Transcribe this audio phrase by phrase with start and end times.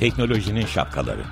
[0.00, 1.22] Teknolojinin şapkaları.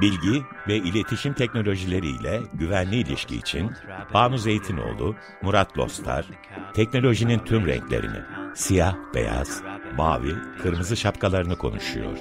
[0.00, 3.70] Bilgi ve iletişim teknolojileriyle güvenli ilişki için
[4.14, 6.26] Banu Zeytinoğlu, Murat Lostar,
[6.74, 8.20] teknolojinin tüm renklerini,
[8.54, 9.62] siyah, beyaz,
[9.96, 12.16] mavi, kırmızı şapkalarını konuşuyor.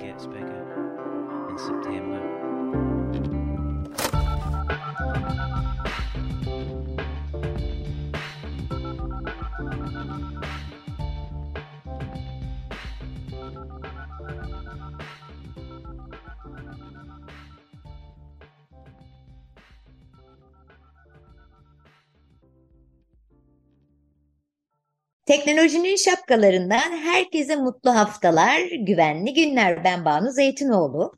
[25.25, 29.83] Teknolojinin şapkalarından herkese mutlu haftalar, güvenli günler.
[29.83, 31.17] Ben Banu Zeytinoğlu.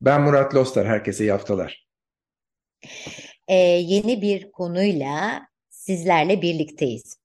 [0.00, 1.86] Ben Murat Lostar, herkese iyi haftalar.
[3.48, 7.18] Ee, yeni bir konuyla sizlerle birlikteyiz.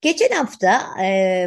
[0.00, 1.46] Geçen hafta e,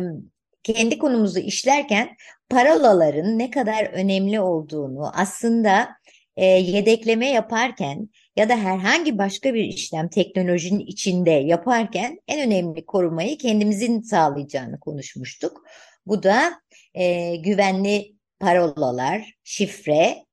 [0.63, 2.15] kendi konumuzu işlerken
[2.49, 5.89] parolaların ne kadar önemli olduğunu aslında
[6.37, 13.37] e, yedekleme yaparken ya da herhangi başka bir işlem teknolojinin içinde yaparken en önemli korumayı
[13.37, 15.63] kendimizin sağlayacağını konuşmuştuk.
[16.05, 16.61] Bu da
[16.93, 20.25] e, güvenli parolalar, şifre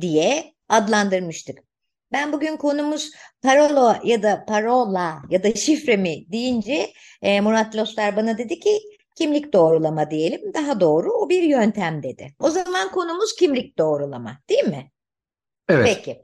[0.00, 1.58] diye adlandırmıştık.
[2.12, 3.10] Ben bugün konumuz
[3.42, 8.78] parola ya da parola ya da şifre mi deyince e, Murat Lostar bana dedi ki
[9.16, 10.54] kimlik doğrulama diyelim.
[10.54, 12.34] Daha doğru o bir yöntem dedi.
[12.38, 14.90] O zaman konumuz kimlik doğrulama değil mi?
[15.68, 16.02] Evet.
[16.04, 16.22] Peki.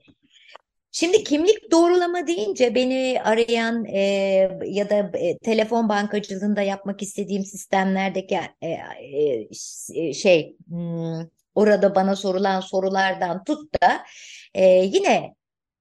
[1.00, 4.00] Şimdi kimlik doğrulama deyince beni arayan e,
[4.66, 8.78] ya da e, telefon bankacılığında yapmak istediğim sistemlerdeki e,
[9.94, 14.04] e, şey hmm, orada bana sorulan sorulardan tut da
[14.54, 15.34] e, yine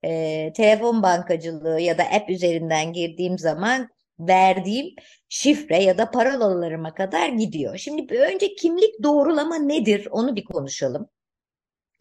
[0.04, 3.90] e, telefon bankacılığı ya da app üzerinden girdiğim zaman
[4.20, 4.96] verdiğim
[5.30, 7.78] şifre ya da parolalarıma kadar gidiyor.
[7.78, 11.10] Şimdi önce kimlik doğrulama nedir onu bir konuşalım.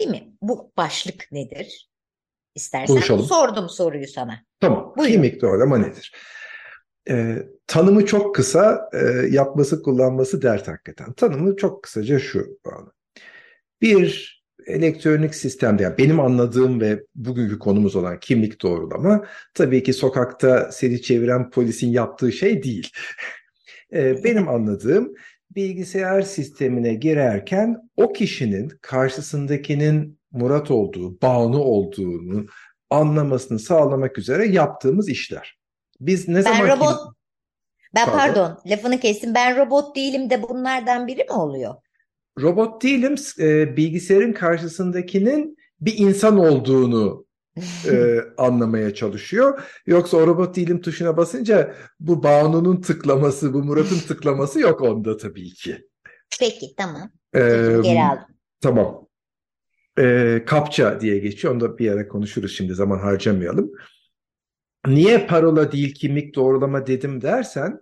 [0.01, 0.33] Değil mi?
[0.43, 1.89] Bu başlık nedir?
[2.55, 3.25] İstersen Konuşalım.
[3.25, 4.45] sordum soruyu sana.
[4.61, 4.95] Tamam.
[4.97, 5.13] Buyurun.
[5.13, 6.13] Kimlik doğrulama nedir?
[7.11, 7.37] Ee,
[7.67, 8.99] tanımı çok kısa, e,
[9.31, 11.13] yapması kullanması dert hakikaten.
[11.13, 12.59] Tanımı çok kısaca şu.
[13.83, 20.73] Bir elektronik sistemde, yani benim anladığım ve bugünkü konumuz olan kimlik doğrulama, tabii ki sokakta
[20.73, 22.91] seni çeviren polisin yaptığı şey değil.
[23.93, 25.15] Ee, benim anladığım
[25.51, 32.47] bilgisayar sistemine girerken o kişinin karşısındakinin Murat olduğu, Banu olduğunu
[32.91, 35.59] anlamasını sağlamak üzere yaptığımız işler.
[36.01, 36.97] Biz ne Ben zaman robot,
[37.95, 38.19] ben Pardon.
[38.19, 39.35] pardon lafını kestim.
[39.35, 41.75] Ben robot değilim de bunlardan biri mi oluyor?
[42.41, 47.27] robot değilim, e, bilgisayarın karşısındakinin bir insan olduğunu
[47.91, 49.61] e, anlamaya çalışıyor.
[49.87, 55.51] Yoksa o robot değilim tuşuna basınca bu Banu'nun tıklaması, bu Murat'ın tıklaması yok onda tabii
[55.51, 55.89] ki.
[56.41, 57.11] Peki tamam.
[57.35, 57.41] Ee,
[57.83, 58.35] geri aldım.
[58.61, 59.07] Tamam.
[59.99, 61.55] Ee, kapça diye geçiyor.
[61.55, 63.73] Onu da bir ara konuşuruz şimdi zaman harcamayalım.
[64.87, 67.81] Niye parola değil kimlik doğrulama dedim dersen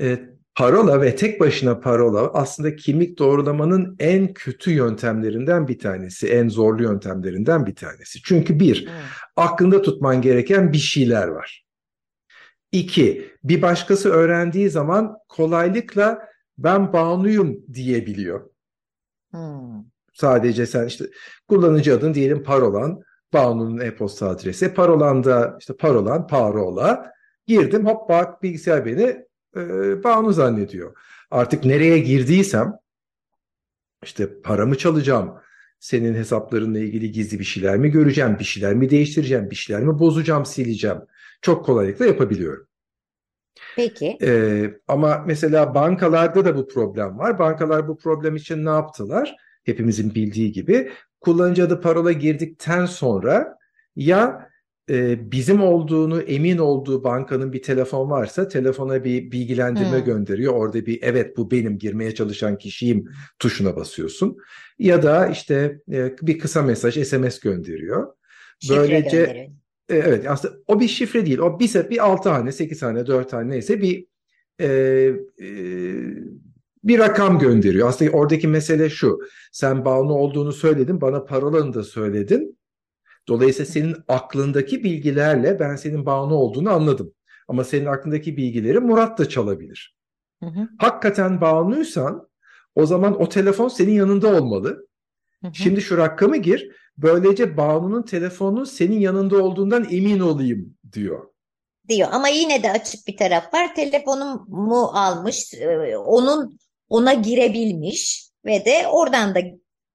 [0.00, 0.18] e,
[0.54, 6.28] parola ve tek başına parola aslında kimlik doğrulamanın en kötü yöntemlerinden bir tanesi.
[6.28, 8.22] En zorlu yöntemlerinden bir tanesi.
[8.22, 8.88] Çünkü bir,
[9.36, 11.64] aklında tutman gereken bir şeyler var.
[12.72, 16.28] İki, bir başkası öğrendiği zaman kolaylıkla
[16.58, 18.50] ben Banu'yum diyebiliyor.
[19.30, 19.84] Hmm.
[20.12, 21.04] Sadece sen işte
[21.48, 23.00] kullanıcı adın diyelim parolan,
[23.32, 27.12] Banu'nun e-posta adresi, parolanda işte parolan, parola.
[27.46, 29.23] Girdim hop bak bilgisayar beni
[30.04, 30.96] Banu zannediyor.
[31.30, 32.72] Artık nereye girdiysem
[34.04, 35.34] işte paramı çalacağım,
[35.78, 39.98] senin hesaplarınla ilgili gizli bir şeyler mi göreceğim, bir şeyler mi değiştireceğim, bir şeyler mi
[39.98, 40.98] bozacağım, sileceğim.
[41.42, 42.66] Çok kolaylıkla yapabiliyorum.
[43.76, 44.18] Peki.
[44.22, 47.38] Ee, ama mesela bankalarda da bu problem var.
[47.38, 49.36] Bankalar bu problem için ne yaptılar?
[49.64, 53.58] Hepimizin bildiği gibi kullanıcı adı parola girdikten sonra
[53.96, 54.50] ya
[54.90, 60.04] e, bizim olduğunu emin olduğu bankanın bir telefon varsa telefona bir bilgilendirme Hmm.
[60.04, 60.52] gönderiyor.
[60.52, 63.08] Orada bir evet bu benim girmeye çalışan kişiyim
[63.38, 64.36] tuşuna basıyorsun.
[64.78, 68.12] Ya da işte e, bir kısa mesaj SMS gönderiyor.
[68.60, 69.18] Şifre Böylece
[69.88, 71.38] e, Evet aslında o bir şifre değil.
[71.38, 74.06] O bir, bir 6 hane, 8 hane, 4 hane neyse bir
[74.60, 74.68] e,
[75.40, 75.48] e,
[76.84, 77.88] bir rakam gönderiyor.
[77.88, 79.18] Aslında oradaki mesele şu.
[79.52, 82.53] Sen Banu olduğunu söyledin, bana parolanı da söyledin.
[83.28, 87.14] Dolayısıyla senin aklındaki bilgilerle ben senin Banu olduğunu anladım.
[87.48, 89.96] Ama senin aklındaki bilgileri Murat da çalabilir.
[90.42, 90.68] Hı hı.
[90.78, 92.28] Hakikaten Banu'ysan
[92.74, 94.88] O zaman o telefon senin yanında olmalı.
[95.40, 95.54] Hı hı.
[95.54, 96.70] Şimdi şu rakamı gir.
[96.98, 101.26] Böylece Banu'nun telefonunun senin yanında olduğundan emin olayım diyor.
[101.88, 103.74] Diyor ama yine de açık bir taraf var.
[103.74, 109.40] Telefonumu almış, e, onun ona girebilmiş ve de oradan da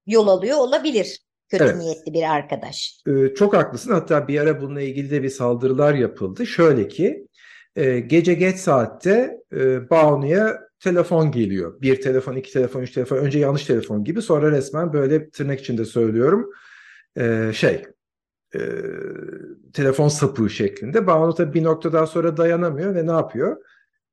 [0.05, 1.19] yol alıyor olabilir.
[1.49, 1.75] Kötü evet.
[1.77, 3.01] niyetli bir arkadaş.
[3.07, 3.91] Ee, çok haklısın.
[3.91, 6.47] Hatta bir ara bununla ilgili de bir saldırılar yapıldı.
[6.47, 7.27] Şöyle ki
[7.75, 11.81] e, gece geç saatte e, Banu'ya telefon geliyor.
[11.81, 13.17] Bir telefon, iki telefon, üç telefon.
[13.17, 14.21] Önce yanlış telefon gibi.
[14.21, 16.49] Sonra resmen böyle tırnak içinde söylüyorum.
[17.17, 17.83] E, şey
[18.55, 18.59] e,
[19.73, 21.07] telefon sapığı şeklinde.
[21.07, 23.57] Banu tabii bir noktadan sonra dayanamıyor ve ne yapıyor?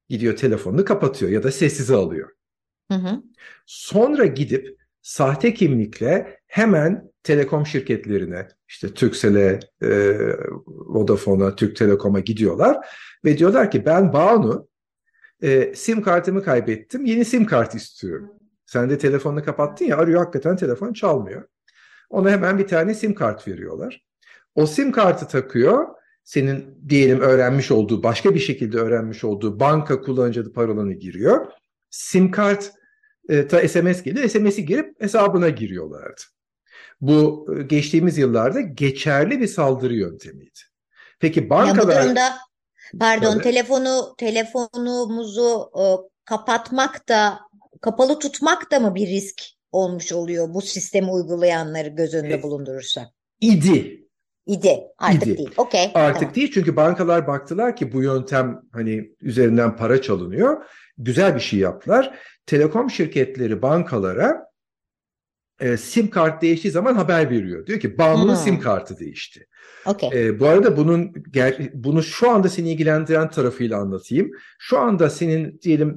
[0.09, 2.31] Gidiyor telefonunu kapatıyor ya da sessize alıyor.
[2.93, 3.23] Hı hı.
[3.67, 10.19] Sonra gidip sahte kimlikle hemen telekom şirketlerine işte Turkcell'e, e,
[10.67, 12.87] Vodafone'a, Türk Telekom'a gidiyorlar
[13.25, 14.69] ve diyorlar ki ben Banu
[15.43, 18.31] e, sim kartımı kaybettim yeni sim kart istiyorum.
[18.67, 21.45] Sen de telefonunu kapattın ya arıyor hakikaten telefon çalmıyor.
[22.11, 24.05] Ona hemen bir tane sim kart veriyorlar.
[24.55, 25.87] O sim kartı takıyor.
[26.25, 31.47] Senin diyelim öğrenmiş olduğu, başka bir şekilde öğrenmiş olduğu banka kullanıcı adı parolanı giriyor.
[31.91, 32.73] Sim kart
[33.29, 34.29] e, ta SMS geliyor.
[34.29, 36.23] SMS'i girip hesabına giriyorlardı.
[37.01, 40.61] Bu e, geçtiğimiz yıllarda geçerli bir saldırı yöntemiydi.
[41.21, 41.95] Peki bankalar...
[41.95, 42.39] Ya bu durumda
[43.01, 43.43] pardon Tabii.
[43.43, 45.85] telefonu telefonumuzu e,
[46.25, 47.39] kapatmak da
[47.81, 53.07] kapalı tutmak da mı bir risk olmuş oluyor bu sistemi uygulayanları göz önünde e, bulundurursak?
[53.41, 54.07] İdi.
[54.47, 54.81] İdi.
[54.99, 55.39] Artık İdi.
[55.39, 55.51] değil.
[55.57, 55.91] Okey.
[55.95, 56.35] Artık tamam.
[56.35, 60.65] değil çünkü bankalar baktılar ki bu yöntem hani üzerinden para çalınıyor.
[60.99, 62.19] Güzel bir şey yaptılar.
[62.47, 64.47] Telekom şirketleri bankalara
[65.61, 67.67] e, sim kart değiştiği zaman haber veriyor.
[67.67, 68.37] Diyor ki Banu'nun hmm.
[68.37, 69.47] sim kartı değişti.
[69.87, 70.11] Okay.
[70.29, 71.13] E, bu arada bunun
[71.75, 74.31] bunu şu anda seni ilgilendiren tarafıyla anlatayım.
[74.59, 75.97] Şu anda senin diyelim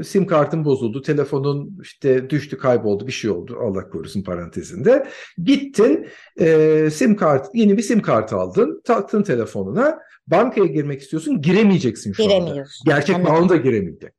[0.00, 3.58] e, sim kartın bozuldu, telefonun işte düştü, kayboldu, bir şey oldu.
[3.60, 5.06] Allah korusun parantezinde.
[5.42, 6.06] Gittin
[6.40, 9.98] e, sim kart yeni bir sim kart aldın, taktın telefonuna.
[10.26, 12.64] Bankaya girmek istiyorsun, giremeyeceksin şu anda.
[12.84, 14.12] Gerçek Banu da giremeyecek.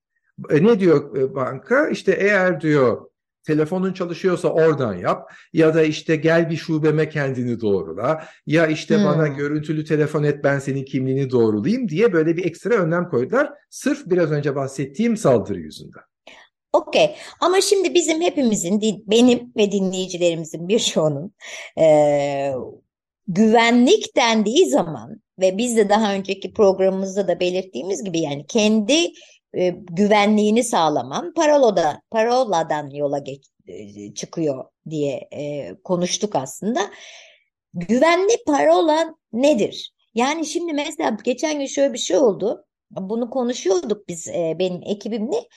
[0.50, 1.90] E, ne diyor e, banka?
[1.90, 3.11] İşte eğer diyor
[3.44, 9.06] telefonun çalışıyorsa oradan yap ya da işte gel bir şubeme kendini doğrula ya işte hmm.
[9.06, 13.50] bana görüntülü telefon et ben senin kimliğini doğrulayayım diye böyle bir ekstra önlem koydular.
[13.70, 16.02] Sırf biraz önce bahsettiğim saldırı yüzünden.
[16.74, 21.34] Okey ama şimdi bizim hepimizin benim ve dinleyicilerimizin birçoğunun
[21.80, 22.54] e,
[23.28, 29.12] güvenlik dendiği zaman ve biz de daha önceki programımızda da belirttiğimiz gibi yani kendi
[29.54, 36.80] e, güvenliğini sağlaman parolada paroladan yola geç, e, çıkıyor diye e, konuştuk aslında.
[37.74, 39.94] Güvenli parola nedir?
[40.16, 42.66] Yani şimdi mesela geçen gün şöyle bir şey oldu.
[42.92, 45.48] Bunu konuşuyorduk biz e, benim ekibimle.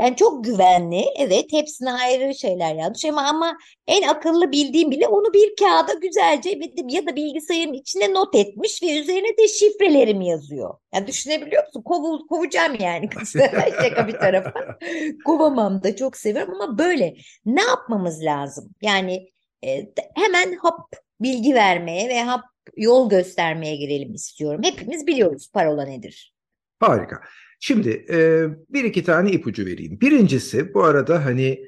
[0.00, 1.04] Yani çok güvenli.
[1.18, 6.50] Evet hepsine ayrı şeyler yazmış ama, ama en akıllı bildiğim bile onu bir kağıda güzelce
[6.88, 10.74] ya da bilgisayarın içine not etmiş ve üzerine de şifrelerim yazıyor.
[10.94, 11.82] Yani düşünebiliyor musun?
[11.82, 13.38] Kovul, kovacağım yani kızı.
[13.82, 14.78] Şaka bir tarafa.
[15.24, 17.14] Kovamam da çok seviyorum ama böyle
[17.46, 18.70] ne yapmamız lazım?
[18.82, 19.28] Yani
[19.64, 22.44] e, hemen hap bilgi vermeye ve hap
[22.76, 24.60] yol göstermeye girelim istiyorum.
[24.64, 26.34] Hepimiz biliyoruz parola nedir.
[26.80, 27.20] Harika.
[27.64, 30.00] Şimdi e, bir iki tane ipucu vereyim.
[30.00, 31.64] Birincisi bu arada hani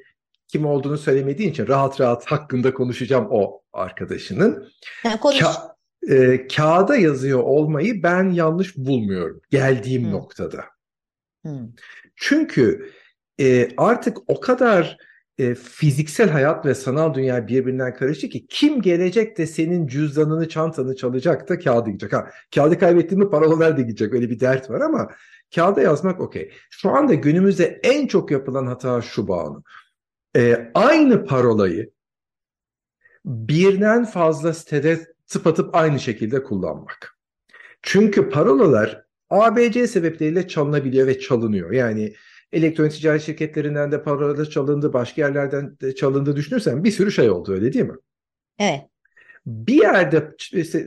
[0.47, 4.67] kim olduğunu söylemediğin için rahat rahat hakkında konuşacağım o arkadaşının.
[5.03, 5.41] Ha, konuş.
[5.41, 5.75] Ka-
[6.09, 10.11] e, kağıda yazıyor olmayı ben yanlış bulmuyorum geldiğim hmm.
[10.11, 10.65] noktada.
[11.45, 11.69] Hmm.
[12.15, 12.91] Çünkü
[13.39, 14.97] e, artık o kadar
[15.37, 20.95] e, fiziksel hayat ve sanal dünya birbirinden karıştı ki kim gelecek de senin cüzdanını çantanı
[20.95, 22.13] çalacak da kağıdı gidecek.
[22.13, 25.09] Ha, kağıdı kaybettiğinde paralar da gidecek öyle bir dert var ama
[25.55, 26.51] Kağıda yazmak okey.
[26.69, 29.63] Şu anda günümüzde en çok yapılan hata şu bağlı.
[30.35, 31.91] Ee, aynı parolayı
[33.25, 37.17] birden fazla sitede tıpatıp aynı şekilde kullanmak.
[37.81, 41.71] Çünkü parolalar ABC sebepleriyle çalınabiliyor ve çalınıyor.
[41.71, 42.13] Yani
[42.51, 47.53] elektronik ticaret şirketlerinden de parolalar çalındı, başka yerlerden de çalındı düşünürsen bir sürü şey oldu
[47.53, 47.95] öyle değil mi?
[48.59, 48.81] Evet
[49.45, 50.31] bir yerde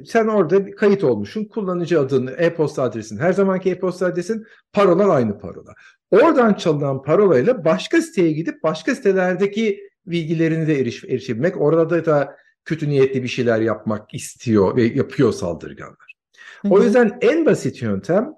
[0.07, 1.45] sen orada kayıt olmuşsun.
[1.45, 5.75] Kullanıcı adını, e-posta adresin, her zamanki e-posta adresin, parolar aynı parola.
[6.11, 11.61] Oradan çalınan parolayla başka siteye gidip başka sitelerdeki bilgilerini de eriş, erişebilmek.
[11.61, 16.15] Orada da kötü niyetli bir şeyler yapmak istiyor ve yapıyor saldırganlar.
[16.63, 16.73] Hı hı.
[16.73, 18.33] O yüzden en basit yöntem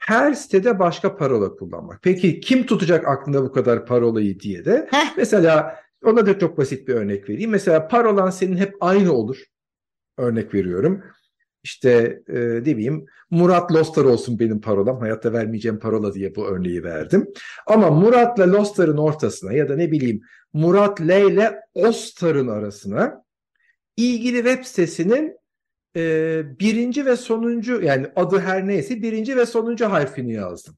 [0.00, 2.02] her sitede başka parola kullanmak.
[2.02, 6.94] Peki kim tutacak aklında bu kadar parolayı diye de mesela ona da çok basit bir
[6.94, 7.50] örnek vereyim.
[7.50, 9.44] Mesela parolan senin hep aynı olur
[10.16, 11.02] örnek veriyorum.
[11.62, 15.00] işte e, ne bileyim Murat Lostar olsun benim parolam.
[15.00, 17.32] Hayatta vermeyeceğim parola diye bu örneği verdim.
[17.66, 20.20] Ama Murat'la Lostar'ın ortasına ya da ne bileyim
[20.52, 23.24] Murat L ile Ostar'ın arasına
[23.96, 25.36] ilgili web sitesinin
[25.96, 30.76] e, birinci ve sonuncu yani adı her neyse birinci ve sonuncu harfini yazdım.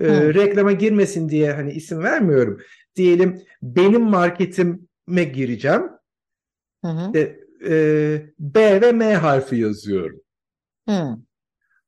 [0.00, 2.60] E, reklama girmesin diye hani isim vermiyorum.
[2.96, 5.82] Diyelim benim marketime gireceğim.
[6.84, 7.18] Hı hı.
[7.18, 10.20] E, e, B ve M harfi yazıyorum.
[10.88, 11.16] Hı.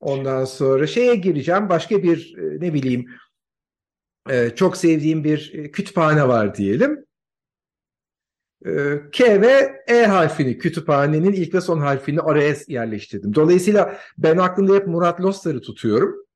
[0.01, 3.07] Ondan sonra şeye gireceğim başka bir e, ne bileyim
[4.31, 7.07] e, çok sevdiğim bir e, kütüphane var diyelim.
[9.13, 13.35] K ve E harfini kütüphanenin ilk ve son harfini araya yerleştirdim.
[13.35, 16.27] Dolayısıyla ben aklımda hep Murat Lostar'ı tutuyorum.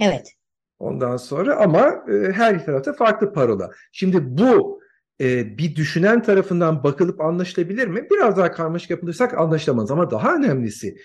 [0.00, 0.32] Evet.
[0.78, 3.70] Ondan sonra ama her tarafta farklı parola.
[3.92, 4.80] Şimdi bu
[5.20, 8.06] e, bir düşünen tarafından bakılıp anlaşılabilir mi?
[8.10, 10.96] Biraz daha karmaşık yapılırsak anlaşılamaz ama daha önemlisi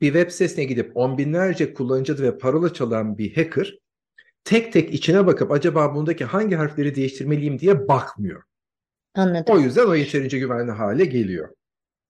[0.00, 3.78] bir web sitesine gidip on binlerce kullanıcı ve parola çalan bir hacker
[4.44, 8.42] tek tek içine bakıp acaba bundaki hangi harfleri değiştirmeliyim diye bakmıyor.
[9.14, 9.54] Anladım.
[9.54, 11.48] O yüzden o yeterince güvenli hale geliyor.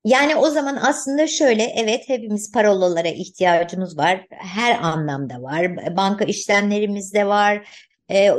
[0.05, 4.27] Yani o zaman aslında şöyle evet hepimiz parolalara ihtiyacımız var.
[4.31, 5.97] Her anlamda var.
[5.97, 7.69] Banka işlemlerimizde var.
[8.11, 8.31] Ee,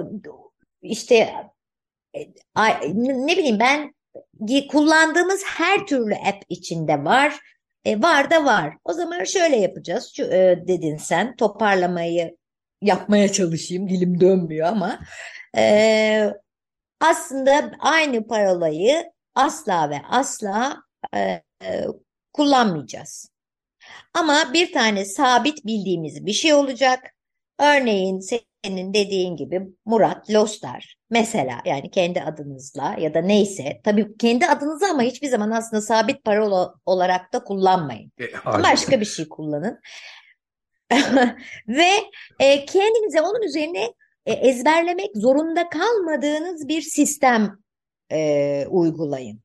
[0.81, 1.29] işte
[2.93, 3.93] ne bileyim ben
[4.67, 7.39] kullandığımız her türlü app içinde var.
[7.85, 8.73] E, var da var.
[8.83, 10.13] O zaman şöyle yapacağız.
[10.15, 12.37] Şu, e, dedin sen toparlamayı
[12.81, 13.89] yapmaya çalışayım.
[13.89, 14.99] Dilim dönmüyor ama
[15.57, 16.33] e,
[16.99, 20.83] aslında aynı parolayı asla ve asla
[21.15, 21.85] e, e,
[22.33, 23.29] kullanmayacağız.
[24.13, 27.15] Ama bir tane sabit bildiğimiz bir şey olacak.
[27.59, 28.19] Örneğin
[28.65, 34.85] senin dediğin gibi Murat Lostar mesela yani kendi adınızla ya da neyse tabii kendi adınızı
[34.85, 38.11] ama hiçbir zaman aslında sabit parola olarak da kullanmayın.
[38.19, 39.79] E, Başka bir şey kullanın.
[41.67, 41.89] Ve
[42.39, 43.93] e, kendinize onun üzerine
[44.25, 47.57] e, ezberlemek zorunda kalmadığınız bir sistem
[48.11, 49.41] e, uygulayın.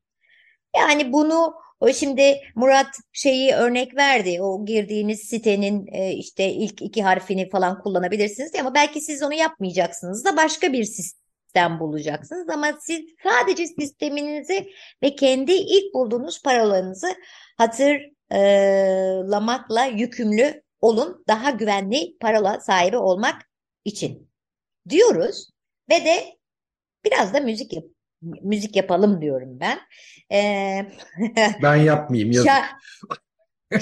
[0.76, 4.42] Yani bunu o şimdi Murat şeyi örnek verdi.
[4.42, 10.25] O girdiğiniz sitenin e, işte ilk iki harfini falan kullanabilirsiniz ama belki siz onu yapmayacaksınız
[10.25, 14.70] da başka bir sistem bulacaksınız ama siz sadece sisteminizi
[15.02, 17.08] ve kendi ilk bulduğunuz paralarınızı
[17.56, 23.42] hatırlamakla yükümlü olun daha güvenli parola sahibi olmak
[23.85, 24.30] için
[24.88, 25.50] diyoruz
[25.90, 26.38] ve de
[27.04, 27.85] biraz da müzik yap
[28.22, 29.78] müzik yapalım diyorum ben.
[30.32, 30.87] Ee,
[31.62, 32.50] ben yapmayayım yazık.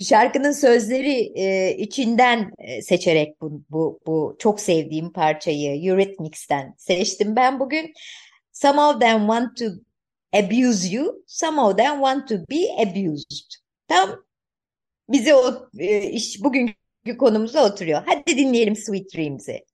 [0.00, 7.60] Şarkının sözleri e, içinden e, seçerek bu, bu, bu çok sevdiğim parçayı Eurythmics'ten seçtim ben
[7.60, 7.92] bugün.
[8.52, 9.64] Some of them want to
[10.32, 13.52] abuse you, some of them want to be abused.
[13.88, 14.24] Tam
[15.08, 18.02] bize o e, iş bugünkü konumuza oturuyor.
[18.06, 19.64] Hadi dinleyelim Sweet Dreams'i.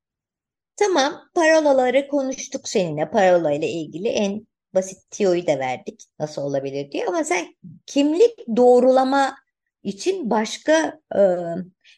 [0.79, 3.11] Tamam, parolaları konuştuk seninle.
[3.11, 6.05] Parola ile ilgili en basit tiyoyu da verdik.
[6.19, 7.07] Nasıl olabilir diye.
[7.07, 7.57] Ama sen
[7.87, 9.37] kimlik doğrulama
[9.83, 11.21] için başka e,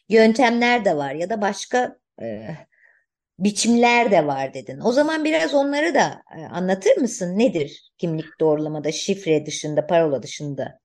[0.09, 2.47] yöntemler de var ya da başka e,
[3.39, 4.79] biçimler de var dedin.
[4.79, 7.39] O zaman biraz onları da e, anlatır mısın?
[7.39, 10.79] Nedir kimlik doğrulamada şifre dışında, parola dışında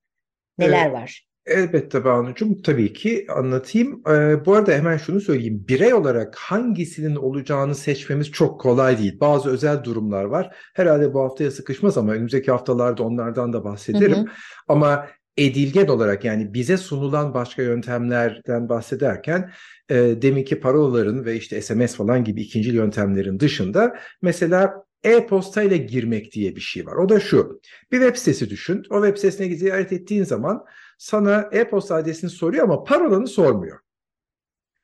[0.57, 0.93] neler evet.
[0.93, 1.26] var?
[1.47, 4.01] Elbette Banu'cum tabii ki anlatayım.
[4.09, 5.65] Ee, bu arada hemen şunu söyleyeyim.
[5.67, 9.19] Birey olarak hangisinin olacağını seçmemiz çok kolay değil.
[9.19, 10.55] Bazı özel durumlar var.
[10.73, 14.17] Herhalde bu haftaya sıkışmaz ama önümüzdeki haftalarda onlardan da bahsederim.
[14.17, 14.27] Hı hı.
[14.67, 19.51] Ama edilgen olarak yani bize sunulan başka yöntemlerden bahsederken
[19.89, 26.31] e, deminki parolaların ve işte SMS falan gibi ikinci yöntemlerin dışında mesela e-posta ile girmek
[26.31, 26.95] diye bir şey var.
[26.95, 27.61] O da şu.
[27.91, 28.83] Bir web sitesi düşün.
[28.89, 30.63] O web sitesine ziyaret ettiğin zaman
[30.97, 33.79] sana e-posta adresini soruyor ama parolanı sormuyor.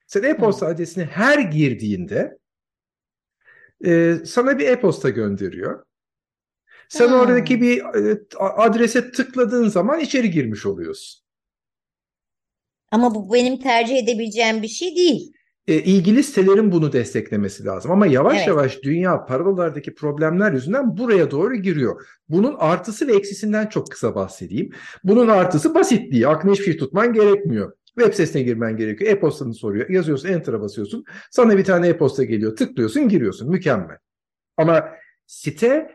[0.07, 2.37] Sen e-posta adresini her girdiğinde
[3.85, 5.85] e, sana bir e-posta gönderiyor.
[6.89, 7.13] Sen hmm.
[7.13, 11.23] oradaki bir e, adrese tıkladığın zaman içeri girmiş oluyorsun.
[12.91, 15.33] Ama bu benim tercih edebileceğim bir şey değil
[15.67, 17.91] e, ilgili sitelerin bunu desteklemesi lazım.
[17.91, 18.47] Ama yavaş evet.
[18.47, 22.05] yavaş dünya parolalardaki problemler yüzünden buraya doğru giriyor.
[22.29, 24.69] Bunun artısı ve eksisinden çok kısa bahsedeyim.
[25.03, 26.27] Bunun artısı basitliği.
[26.27, 27.73] Aklına hiçbir şey tutman gerekmiyor.
[27.85, 29.11] Web sitesine girmen gerekiyor.
[29.11, 29.89] E-postanı soruyor.
[29.89, 31.03] Yazıyorsun, enter'a basıyorsun.
[31.31, 32.55] Sana bir tane e-posta geliyor.
[32.55, 33.49] Tıklıyorsun, giriyorsun.
[33.49, 33.97] Mükemmel.
[34.57, 34.89] Ama
[35.25, 35.87] site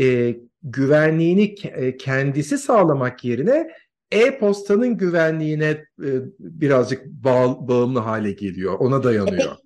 [0.00, 3.70] e, güvenliğini e, kendisi sağlamak yerine
[4.12, 5.70] e-postanın güvenliğine
[6.04, 6.08] e,
[6.38, 8.78] birazcık bağ, bağımlı hale geliyor.
[8.78, 9.56] Ona dayanıyor.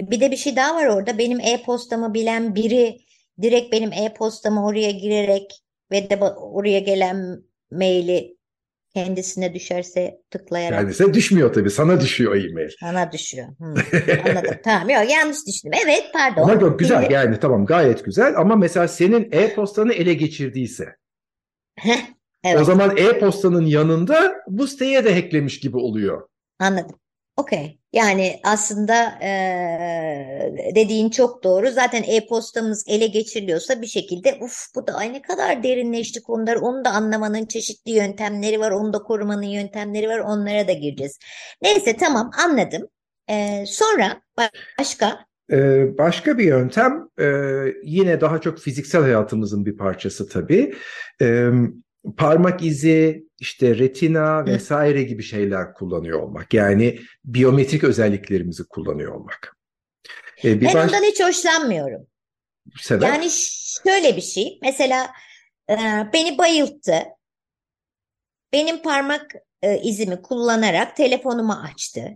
[0.00, 1.18] E, bir de bir şey daha var orada.
[1.18, 2.96] Benim e-postamı bilen biri
[3.42, 5.52] direkt benim e-postamı oraya girerek
[5.90, 8.36] ve de oraya gelen maili
[8.96, 10.80] Kendisine düşerse tıklayarak.
[10.80, 11.70] Kendisine düşmüyor tabii.
[11.70, 12.70] Sana düşüyor e-mail.
[12.80, 13.48] Sana düşüyor.
[13.58, 13.74] Hmm,
[14.26, 14.54] anladım.
[14.64, 14.90] tamam.
[14.90, 15.78] Yok yanlış düşündüm.
[15.84, 16.42] Evet pardon.
[16.42, 20.96] Ama yok güzel Şimdi- yani tamam gayet güzel ama mesela senin e-postanı ele geçirdiyse
[22.46, 26.28] Heh, o evet zaman e-postanın yanında bu siteye de hacklemiş gibi oluyor.
[26.58, 26.96] anladım.
[27.36, 27.78] Okey.
[27.92, 31.70] Yani aslında eee, dediğin çok doğru.
[31.70, 36.56] Zaten e-postamız ele geçiriliyorsa bir şekilde uf bu da ay ne kadar derinleşti konular.
[36.56, 38.70] Onu da anlamanın çeşitli yöntemleri var.
[38.70, 40.18] Onu da korumanın yöntemleri var.
[40.18, 41.18] Onlara da gireceğiz.
[41.62, 42.88] Neyse tamam anladım.
[43.28, 44.22] Eee, sonra
[44.78, 45.26] başka?
[45.52, 47.26] Ee, başka bir yöntem e,
[47.84, 50.74] yine daha çok fiziksel hayatımızın bir parçası tabii.
[51.22, 51.50] Ee,
[52.16, 56.54] parmak izi, işte retina vesaire gibi şeyler kullanıyor olmak.
[56.54, 59.56] Yani biyometrik özelliklerimizi kullanıyor olmak.
[60.44, 62.06] Ee, bir Ben baş ondan hiç hoşlanmıyorum.
[62.80, 63.28] sebep Yani
[63.84, 64.58] şöyle bir şey.
[64.62, 65.12] Mesela
[65.70, 65.74] e,
[66.12, 67.02] beni bayılttı.
[68.52, 69.32] Benim parmak
[69.62, 72.08] e, izimi kullanarak telefonumu açtı.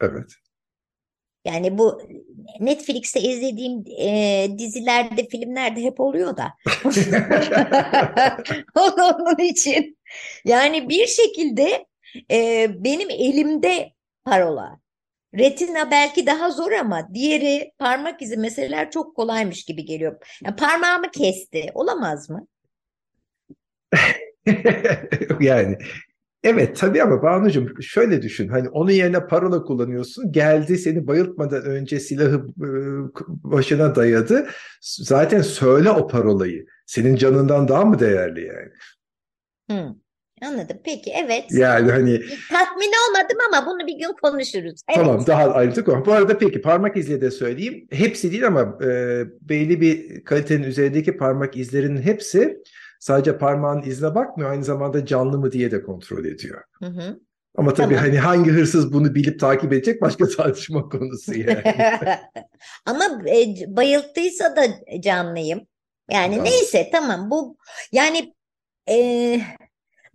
[0.00, 0.32] evet.
[1.44, 2.02] Yani bu
[2.60, 6.52] Netflix'te izlediğim e, dizilerde, filmlerde hep oluyor da.
[8.74, 9.98] Onun için.
[10.44, 11.86] Yani bir şekilde
[12.30, 13.92] e, benim elimde
[14.24, 14.82] parola.
[15.38, 20.16] Retina belki daha zor ama diğeri parmak izi meseleler çok kolaymış gibi geliyor.
[20.44, 21.70] Yani parmağımı kesti.
[21.74, 22.46] Olamaz mı?
[25.40, 25.78] Yani
[26.44, 28.48] evet tabii ama Banucuğum şöyle düşün.
[28.48, 30.32] Hani onun yerine parola kullanıyorsun.
[30.32, 32.68] Geldi seni bayıltmadan önce silahı e,
[33.26, 34.46] başına dayadı.
[34.80, 36.66] Zaten söyle o parolayı.
[36.86, 38.70] Senin canından daha mı değerli yani?
[39.70, 39.94] Hı,
[40.42, 40.76] anladım.
[40.84, 41.44] Peki evet.
[41.50, 42.20] Yani hani
[42.50, 44.80] Tatmin olmadım ama bunu bir gün konuşuruz.
[44.88, 44.98] Evet.
[44.98, 46.06] tamam daha ayrıntı konu.
[46.06, 47.86] Bu arada peki parmak izle de söyleyeyim.
[47.90, 48.88] Hepsi değil ama e,
[49.40, 52.62] belli bir kalitenin üzerindeki parmak izlerinin hepsi
[53.02, 54.50] sadece parmağın izine bakmıyor.
[54.50, 56.62] Aynı zamanda canlı mı diye de kontrol ediyor.
[56.78, 57.20] Hı hı.
[57.56, 58.08] Ama tabii Tamam.
[58.08, 61.62] hani hangi hırsız bunu bilip takip edecek başka tartışma konusu yani.
[62.86, 64.62] Ama e, bayılttıysa da
[65.00, 65.60] canlıyım.
[66.10, 66.44] Yani Tamam.
[66.44, 67.56] neyse tamam bu
[67.92, 68.34] yani
[68.88, 68.96] e,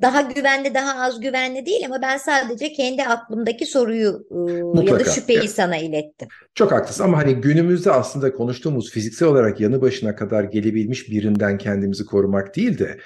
[0.01, 4.63] daha güvenli daha az güvenli değil ama ben sadece kendi aklımdaki soruyu e, ya da
[4.63, 5.11] Mutlaka.
[5.11, 5.49] şüpheyi Evet.
[5.51, 6.27] sana ilettim.
[6.55, 12.05] Çok haklısın ama hani günümüzde aslında konuştuğumuz fiziksel olarak yanı başına kadar gelebilmiş birinden kendimizi
[12.05, 12.99] korumak değil de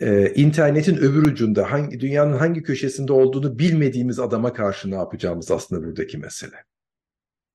[0.00, 5.86] e, internetin öbür ucunda hangi dünyanın hangi köşesinde olduğunu bilmediğimiz adama karşı ne yapacağımız aslında
[5.86, 6.56] buradaki mesele.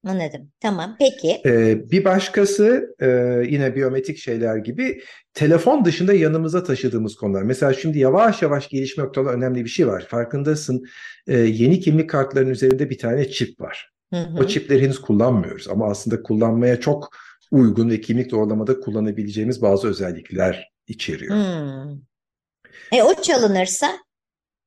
[0.05, 0.51] Anladım.
[0.59, 0.95] Tamam.
[0.99, 1.41] Peki.
[1.45, 3.07] Ee, bir başkası e,
[3.49, 5.01] yine biyometrik şeyler gibi
[5.33, 7.41] telefon dışında yanımıza taşıdığımız konular.
[7.41, 10.07] Mesela şimdi yavaş yavaş gelişme noktaları önemli bir şey var.
[10.09, 10.85] Farkındasın
[11.27, 13.91] e, yeni kimlik kartlarının üzerinde bir tane çip var.
[14.13, 14.47] Hı O hı.
[14.47, 17.09] çipleri henüz kullanmıyoruz ama aslında kullanmaya çok
[17.51, 21.35] uygun ve kimlik doğrulamada kullanabileceğimiz bazı özellikler içeriyor.
[21.35, 21.99] Hmm.
[22.91, 24.04] E o çalınırsa?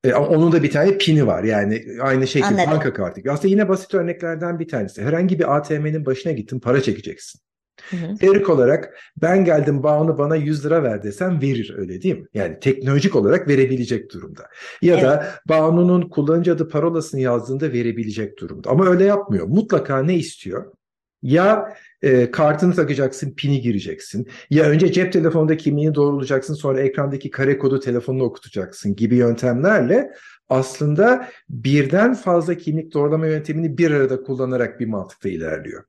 [0.03, 1.43] E, ama onun da bir tane pini var.
[1.43, 2.71] Yani aynı şekilde Anladım.
[2.71, 3.19] banka kartı.
[3.19, 3.31] gibi.
[3.31, 5.01] Aslında yine basit örneklerden bir tanesi.
[5.01, 7.41] Herhangi bir ATM'nin başına gittin para çekeceksin.
[8.19, 12.25] Teorik olarak ben geldim Banu bana 100 lira ver desem verir öyle değil mi?
[12.33, 14.47] Yani teknolojik olarak verebilecek durumda.
[14.81, 18.69] Ya da Banu'nun kullanıcı adı parolasını yazdığında verebilecek durumda.
[18.69, 19.47] Ama öyle yapmıyor.
[19.47, 20.71] Mutlaka ne istiyor?
[21.21, 24.27] Ya e, kartını takacaksın, pini gireceksin.
[24.49, 30.11] Ya önce cep telefonunda kimliğini doğrulayacaksın, sonra ekrandaki kare kodu telefonuna okutacaksın gibi yöntemlerle
[30.49, 35.83] aslında birden fazla kimlik doğrulama yöntemini bir arada kullanarak bir mantıkta ilerliyor.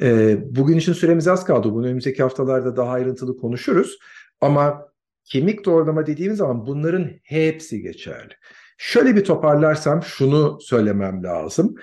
[0.00, 1.72] E, bugün için süremiz az kaldı.
[1.72, 3.98] Bunu önümüzdeki haftalarda daha ayrıntılı konuşuruz.
[4.40, 4.88] Ama
[5.24, 8.32] kimlik doğrulama dediğimiz zaman bunların hepsi geçerli.
[8.78, 11.74] Şöyle bir toparlarsam şunu söylemem lazım.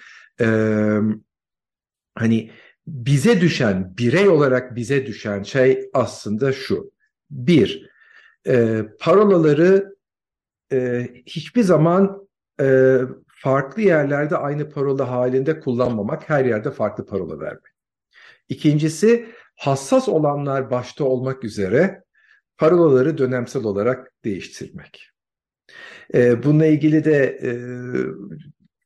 [0.42, 0.98] Ee,
[2.16, 2.52] hani
[2.90, 6.92] bize düşen, birey olarak bize düşen şey aslında şu.
[7.32, 7.90] Bir,
[8.48, 9.96] e, parolaları
[10.72, 12.28] e, hiçbir zaman
[12.62, 12.98] e,
[13.28, 17.74] farklı yerlerde aynı parola halinde kullanmamak, her yerde farklı parola vermek.
[18.50, 22.04] İkincisi, hassas olanlar başta olmak üzere
[22.58, 25.10] parolaları dönemsel olarak değiştirmek.
[26.14, 27.52] E, bununla ilgili de e,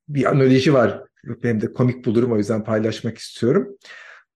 [0.08, 1.04] bir analoji var.
[1.24, 3.78] Benim de komik bulurum o yüzden paylaşmak istiyorum.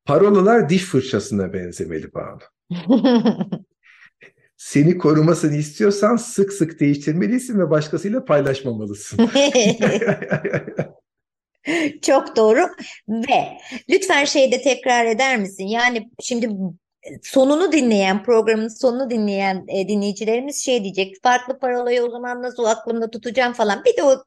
[0.06, 2.40] Parolalar diş fırçasına benzemeli Banu.
[4.58, 9.18] Seni korumasını istiyorsan sık sık değiştirmelisin ve başkasıyla paylaşmamalısın.
[12.02, 12.70] Çok doğru
[13.10, 13.58] ve
[13.90, 15.68] lütfen şeyi de tekrar eder misin?
[15.68, 16.50] Yani şimdi
[17.24, 23.10] sonunu dinleyen programın sonunu dinleyen e, dinleyicilerimiz şey diyecek farklı parolayı o zaman nasıl aklımda
[23.10, 23.84] tutacağım falan.
[23.86, 24.24] Bir de o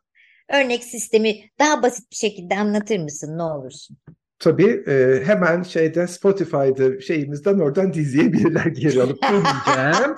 [0.53, 3.97] örnek sistemi daha basit bir şekilde anlatır mısın ne olursun?
[4.39, 10.15] Tabii e, hemen şeyden Spotify'da şeyimizden oradan izleyebilirler geri alıp döneceğim.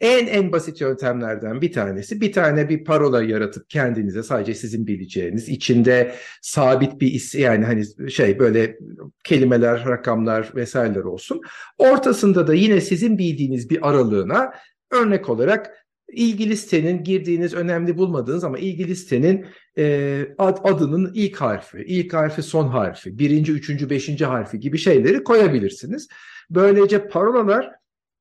[0.00, 5.48] En en basit yöntemlerden bir tanesi bir tane bir parola yaratıp kendinize sadece sizin bileceğiniz
[5.48, 8.78] içinde sabit bir is yani hani şey böyle
[9.24, 11.40] kelimeler, rakamlar vesaireler olsun.
[11.78, 14.52] Ortasında da yine sizin bildiğiniz bir aralığına
[14.90, 15.81] örnek olarak
[16.12, 19.46] ilgili sitenin girdiğiniz önemli bulmadığınız ama ilgili sitenin
[19.78, 25.24] e, ad, adının ilk harfi, ilk harfi son harfi, birinci, üçüncü, beşinci harfi gibi şeyleri
[25.24, 26.08] koyabilirsiniz.
[26.50, 27.70] Böylece parolalar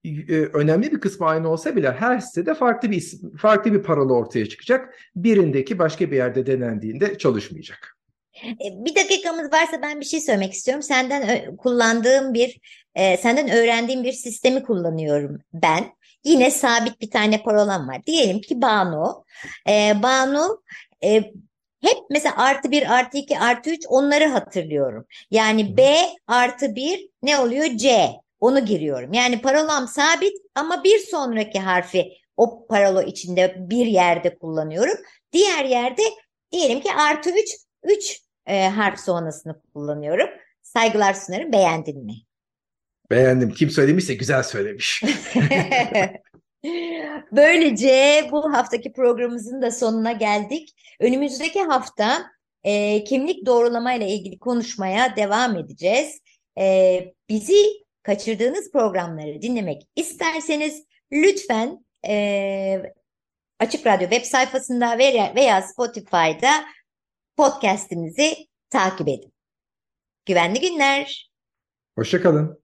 [0.05, 4.13] e, önemli bir kısmı aynı olsa bile her sitede farklı bir isim, farklı bir parola
[4.13, 4.95] ortaya çıkacak.
[5.15, 7.97] Birindeki başka bir yerde denendiğinde çalışmayacak.
[8.45, 10.83] E, bir dakikamız varsa ben bir şey söylemek istiyorum.
[10.83, 12.59] Senden kullandığım bir,
[12.95, 15.85] e, senden öğrendiğim bir sistemi kullanıyorum ben.
[16.23, 18.05] Yine sabit bir tane parolam var.
[18.05, 19.25] Diyelim ki Banu.
[19.69, 20.63] E, Banu
[21.03, 21.13] e,
[21.81, 25.05] hep mesela artı bir, artı iki, artı üç onları hatırlıyorum.
[25.31, 25.95] Yani B
[26.27, 27.65] artı bir ne oluyor?
[27.77, 28.11] C.
[28.39, 29.13] Onu giriyorum.
[29.13, 34.97] Yani parolam sabit ama bir sonraki harfi o paralo içinde bir yerde kullanıyorum.
[35.33, 36.01] Diğer yerde
[36.51, 37.49] diyelim ki artı üç,
[37.83, 40.29] üç e, harf sonrasını kullanıyorum.
[40.63, 41.51] Saygılar sunarım.
[41.51, 42.13] Beğendin mi?
[43.11, 43.51] Beğendim.
[43.51, 45.03] Kim söylemişse güzel söylemiş.
[47.31, 50.69] Böylece bu haftaki programımızın da sonuna geldik.
[50.99, 52.31] Önümüzdeki hafta
[52.63, 56.21] e, kimlik doğrulama ile ilgili konuşmaya devam edeceğiz.
[56.59, 57.65] E, bizi
[58.03, 62.93] kaçırdığınız programları dinlemek isterseniz lütfen e,
[63.59, 66.65] Açık Radyo web sayfasında veya, veya Spotify'da
[67.37, 68.33] podcastimizi
[68.69, 69.33] takip edin.
[70.25, 71.31] Güvenli günler.
[71.97, 72.60] Hoşçakalın.